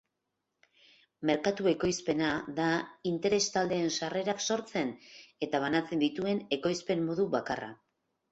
Merkatu-ekoizpena 1.29 2.29
da 2.59 2.69
interes-taldeen 3.11 3.93
sarrerak 3.99 4.41
sortzen 4.55 4.91
eta 5.49 5.61
banatzen 5.65 6.01
dituen 6.07 6.43
ekoizpen-modu 6.59 7.27
bakarra. 7.39 7.71